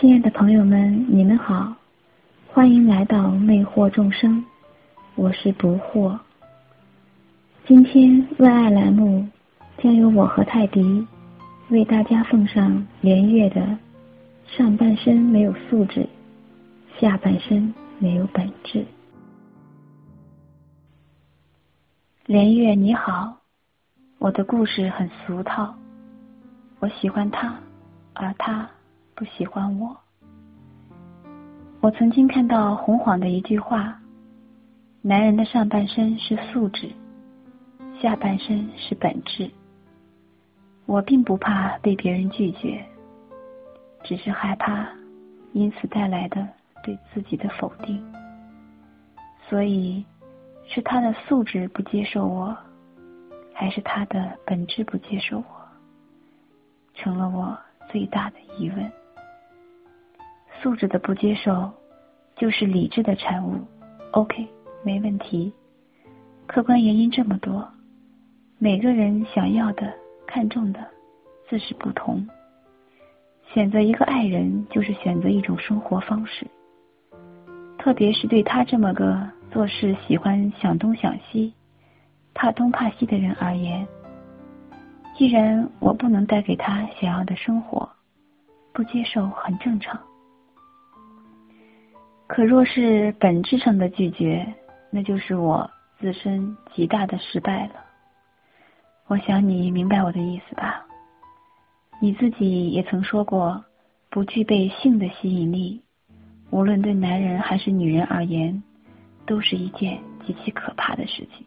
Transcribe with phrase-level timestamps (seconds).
[0.00, 1.72] 亲爱的朋友们，你们好，
[2.48, 4.44] 欢迎来到魅惑众生，
[5.14, 6.18] 我是不惑。
[7.64, 9.26] 今天问爱栏目
[9.78, 11.06] 将由我和泰迪
[11.70, 13.78] 为大家奉上连月的
[14.48, 16.08] 上半身没有素质，
[16.98, 18.84] 下半身没有本质。
[22.26, 23.36] 连月你好，
[24.18, 25.72] 我的故事很俗套，
[26.80, 27.54] 我喜欢他，
[28.12, 28.68] 而他
[29.14, 29.96] 不喜欢我。
[31.80, 34.00] 我曾经看到洪晃的一句话：
[35.02, 36.90] 男人的上半身是素质，
[38.00, 39.50] 下半身是本质。
[40.86, 42.84] 我并不怕被别人拒绝，
[44.02, 44.86] 只是害怕
[45.52, 46.46] 因此带来的
[46.82, 48.04] 对自己的否定。
[49.48, 50.04] 所以。
[50.66, 52.56] 是他的素质不接受我，
[53.52, 55.44] 还是他的本质不接受我，
[56.94, 57.54] 成了我
[57.92, 58.92] 最大的疑问。
[60.64, 61.70] 素质的不接受，
[62.36, 63.60] 就是理智的产物。
[64.12, 64.48] OK，
[64.82, 65.52] 没问题。
[66.46, 67.68] 客观原因这么多，
[68.58, 69.92] 每个人想要的、
[70.26, 70.80] 看重的，
[71.50, 72.26] 自是不同。
[73.52, 76.46] 选择一个爱人，就是选择一种生活方式。
[77.76, 79.28] 特别是对他这么个。
[79.52, 81.52] 做事喜欢想东想西、
[82.32, 83.86] 怕东怕西的人而言，
[85.14, 87.88] 既然我不能带给他想要的生活，
[88.72, 90.00] 不接受很正常。
[92.26, 94.54] 可若是本质上的拒绝，
[94.90, 97.74] 那就是我自身极大的失败了。
[99.06, 100.84] 我想你明白我的意思吧？
[102.00, 103.64] 你自己也曾说过，
[104.10, 105.82] 不具备性的吸引力，
[106.50, 108.62] 无论对男人还是女人而言。
[109.26, 111.46] 都是一件极其可怕的事情。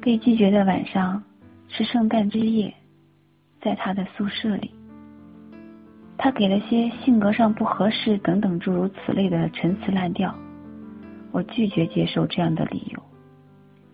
[0.00, 1.22] 被拒绝的晚上
[1.68, 2.72] 是圣诞之夜，
[3.60, 4.72] 在他的宿舍里，
[6.16, 10.34] 他给了些性格上不合适等等诸如此类的陈词滥调。
[11.32, 13.02] 我拒绝接受这样的理由。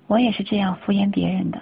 [0.07, 1.61] 我也是这样敷衍别人的，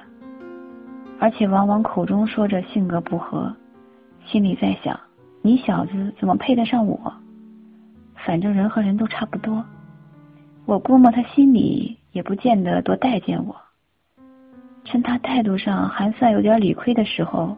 [1.19, 3.55] 而且往往口中说着性格不合，
[4.25, 4.99] 心里在想：
[5.43, 7.13] 你小子怎么配得上我？
[8.15, 9.65] 反正人和人都差不多。
[10.65, 13.57] 我估摸他心里也不见得多待见我。
[14.85, 17.57] 趁他态度上还算有点理亏的时候，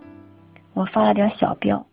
[0.72, 1.87] 我发了点小飙，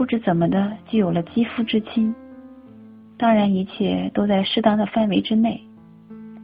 [0.00, 2.14] 不知怎么的就有了肌肤之亲。
[3.18, 5.60] 当然，一切都在适当的范围之内。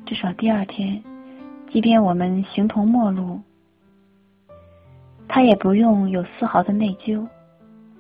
[0.05, 1.03] 至少第二天，
[1.73, 3.41] 即便我们形同陌路，
[5.27, 7.27] 他也不用有丝毫的内疚，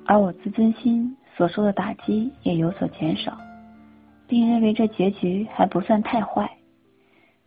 [0.04, 3.38] 而我自尊心所受的打击也有所减少。
[4.28, 6.50] 并认为这结局还不算太坏。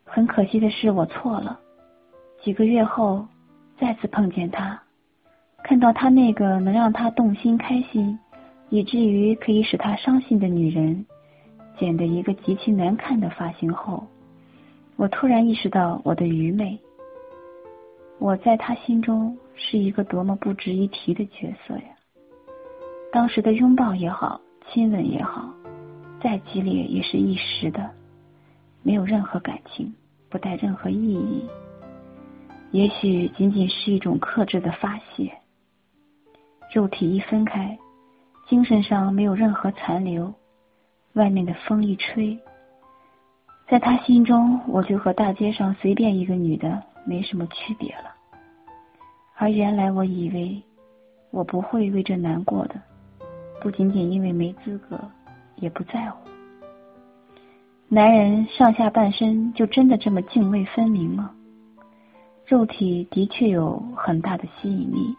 [0.04, 1.60] 很可惜的是，我错了。
[2.42, 3.28] 几个月后，
[3.80, 4.82] 再次碰见他，
[5.70, 8.18] 看到他那个能让他动心、开心，
[8.70, 11.06] 以至于可以使他伤心的女人
[11.78, 14.08] 剪的一个极其难看的发型后，
[14.96, 16.80] 我突然意识到我的愚昧。
[18.18, 21.84] 我在他心中是一个多么不值一提的角色呀！
[23.12, 24.42] 当时的拥抱也好，
[24.72, 25.54] 亲吻也好。
[26.20, 27.92] 再激烈也是一时的，
[28.82, 29.94] 没有任何感情，
[30.30, 31.46] 不带任何意义。
[32.72, 35.32] 也许仅仅是一种克制的发泄。
[36.72, 37.78] 肉体一分开，
[38.48, 40.34] 精神上没有任何残留。
[41.14, 42.38] 外面的风一吹，
[43.68, 48.14] 在他心中，我就和大街上随便一个女的没什么区别了。
[49.36, 50.62] 而原来我以为
[51.32, 52.76] 我不会为这难过的，
[53.62, 55.00] 不仅仅因为没资格。
[55.62, 56.18] 也不在乎，
[57.90, 61.32] 男人上下半身就真的这么泾渭分明吗？
[62.46, 65.14] 肉体的确有很大的吸引力，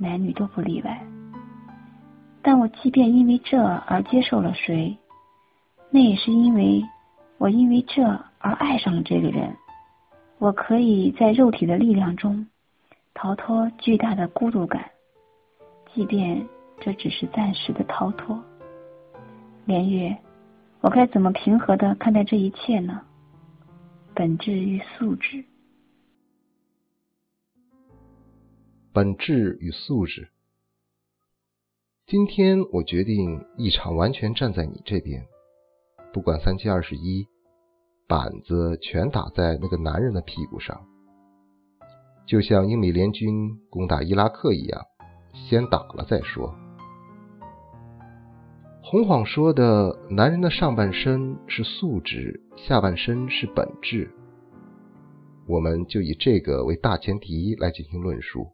[0.00, 1.00] 男女都不例外。
[2.42, 4.96] 但我即便因为这而接受了谁，
[5.90, 6.82] 那也是因为
[7.36, 8.02] 我因为这
[8.38, 9.54] 而爱上了这个人。
[10.38, 12.46] 我可以在肉体的力量中
[13.12, 14.90] 逃脱巨大的孤独感，
[15.92, 16.48] 即便
[16.80, 18.42] 这只是暂时的逃脱。
[19.66, 20.16] 连月，
[20.80, 23.02] 我该怎么平和的看待这一切呢？
[24.14, 25.44] 本质与素质，
[28.92, 30.30] 本质与素质。
[32.08, 35.24] 今天我决定一场完全站在你这边，
[36.12, 37.28] 不管三七二十一，
[38.08, 40.88] 板子全打在那个男人的屁股上，
[42.26, 44.82] 就像英美联军攻打伊拉克一样，
[45.34, 46.52] 先打了再说。
[48.82, 54.10] 洪晃说的：“男人的上半身是素质，下半身是本质。”
[55.46, 58.48] 我们就以这个为大前提来进行论述。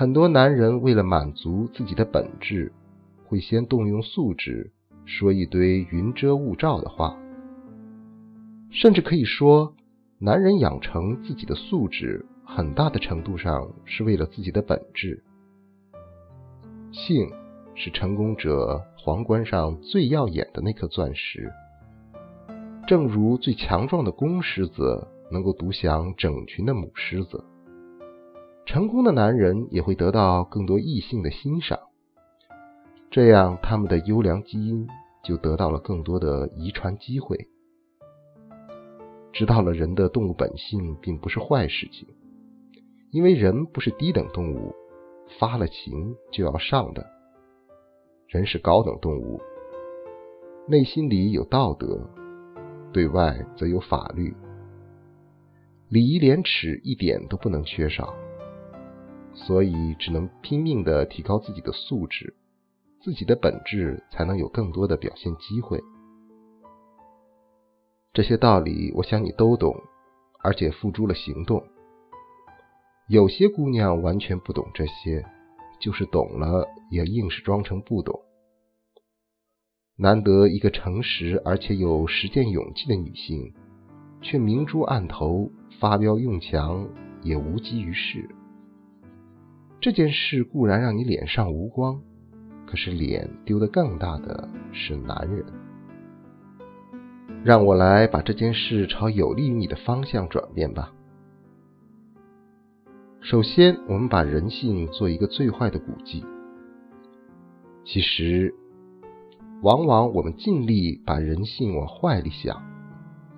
[0.00, 2.72] 很多男人为了满足自己的本质，
[3.26, 4.72] 会先动用素质，
[5.04, 7.14] 说一堆云遮雾罩的话，
[8.70, 9.74] 甚至可以说，
[10.18, 15.22] 男人养成自己的素质，很大的程度上是为了自己的本质。
[16.92, 17.30] 性
[17.74, 21.52] 是成功者皇冠上最耀眼的那颗钻石，
[22.86, 27.44] 正如最强壮的公狮子能够独享整群的母狮子。
[28.66, 31.78] 成功的男人也会得到更多异性的欣赏，
[33.10, 34.86] 这样他们的优良基因
[35.24, 37.48] 就得到了更多的遗传机会。
[39.32, 42.06] 知道了人的动物本性并不是坏事情，
[43.10, 44.74] 因为人不是低等动物，
[45.38, 47.04] 发了情就要上的。
[48.28, 49.40] 人是高等动物，
[50.68, 52.08] 内心里有道德，
[52.92, 54.36] 对外则有法律，
[55.88, 58.14] 礼仪廉耻一点都不能缺少。
[59.32, 62.34] 所以，只能拼命的提高自己的素质，
[63.00, 65.80] 自己的本质才能有更多的表现机会。
[68.12, 69.74] 这些道理，我想你都懂，
[70.42, 71.62] 而且付诸了行动。
[73.08, 75.24] 有些姑娘完全不懂这些，
[75.80, 78.20] 就是懂了，也硬是装成不懂。
[79.96, 83.54] 难得一个诚实而且有实践勇气的女性，
[84.20, 86.88] 却明珠暗投，发飙用强，
[87.22, 88.28] 也无济于事。
[89.80, 92.02] 这件事固然让你脸上无光，
[92.66, 95.44] 可是脸丢得更大的是男人。
[97.42, 100.92] 让我来把这件事朝有利于你的方向转变吧。
[103.22, 106.22] 首先，我们把人性做一个最坏的估计。
[107.86, 108.54] 其实，
[109.62, 112.62] 往往我们尽力把人性往坏里想，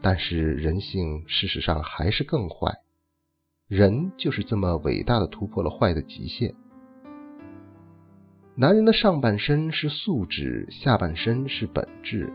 [0.03, 2.73] 但是人性事实上还是更坏。
[3.73, 6.55] 人就是这么伟大的突破了坏的极限。
[8.55, 12.31] 男人的上半身是素质，下半身是本质。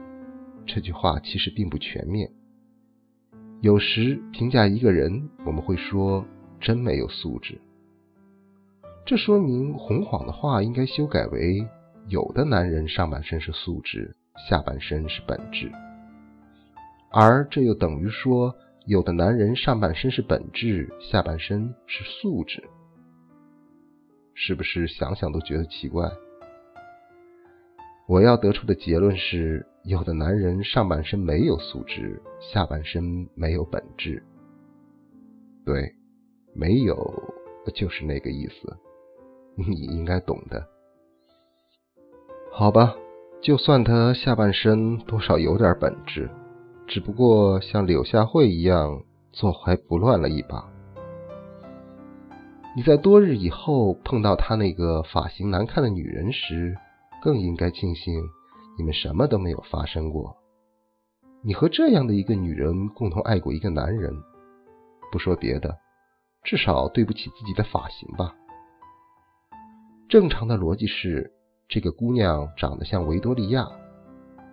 [0.66, 2.32] 这句话其实并不全面。
[3.62, 6.26] 有时评价一个人，我们会说
[6.60, 7.62] 真没有素质。
[9.06, 11.64] 这说明洪晃的话应该修改为：
[12.08, 14.16] 有的男人上半身是素质，
[14.50, 15.72] 下半身是本质。
[17.12, 18.56] 而这又等于说。
[18.88, 22.64] 有的男人上半身是本质，下半身是素质，
[24.34, 26.10] 是不是想想都觉得奇怪？
[28.08, 34.24] 我要得出的结论是：有的男人上半身没有素质，下半身没有本质。
[35.66, 35.94] 对，
[36.56, 36.96] 没有
[37.76, 38.78] 就是那个意思，
[39.58, 40.66] 你应该懂的。
[42.54, 42.96] 好吧，
[43.42, 46.30] 就算他下半身多少有点本质。
[46.88, 49.04] 只不过像柳下惠一样
[49.34, 50.72] 坐怀不乱了一把。
[52.76, 56.78] 你在多日以后碰到他那个发型难看的女人时，
[57.22, 58.24] 更应该庆幸
[58.78, 60.38] 你们什么都没有发生过。
[61.44, 64.14] 你和这样的一个女人共同爱过一个男人，
[65.12, 65.78] 不说别的，
[66.44, 68.34] 至少对不起自己的发型吧。
[70.08, 71.34] 正常的逻辑是，
[71.68, 73.68] 这个姑娘长得像维多利亚，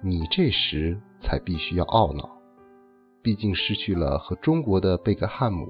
[0.03, 0.99] 你这时。
[1.25, 2.29] 才必须要懊恼，
[3.23, 5.67] 毕竟失去了和中国的贝克汉姆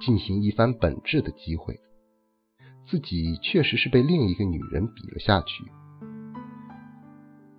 [0.00, 1.80] 进行一番本质的机会，
[2.86, 5.64] 自己确实是被另一个女人比了下去。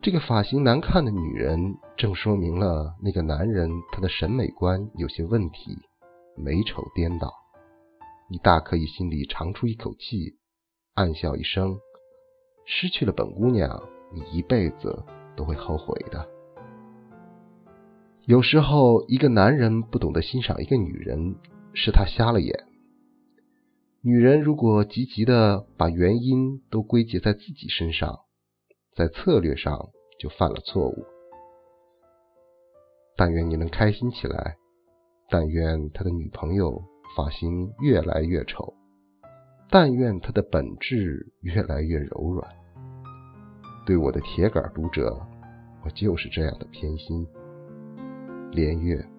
[0.01, 5.77] 这个发型难看的女人，正说明了那个男人他的审美观有些问题，
[6.37, 7.33] 美丑颠倒。
[8.29, 10.37] 你大可以心里长出一口气，
[10.93, 11.77] 暗笑一声：
[12.65, 13.81] 失去了本姑娘，
[14.13, 15.03] 你一辈子
[15.35, 16.38] 都会后悔的。
[18.29, 21.33] 有时候，一个男人不懂得欣赏一个女人，
[21.73, 22.53] 是他瞎了眼。
[24.01, 28.19] 女人如果积极的把原因都归结在自己身上，
[28.95, 31.07] 在策略上就犯了错误。
[33.17, 34.57] 但愿你能开心起来，
[35.31, 36.83] 但愿他的女朋友
[37.17, 38.75] 发型越来越丑，
[39.71, 42.47] 但愿他的本质越来越柔软。
[43.87, 45.19] 对我的铁杆读者，
[45.83, 47.25] 我就是这样的偏心。
[48.51, 49.18] 连月。